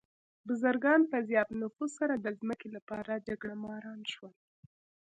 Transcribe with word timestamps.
بزګران 0.45 1.01
په 1.11 1.17
زیات 1.29 1.49
نفوس 1.61 1.91
سره 1.99 2.13
د 2.17 2.27
ځمکې 2.39 2.67
لپاره 2.75 3.23
جګړهماران 3.27 3.99
شول. 4.11 4.33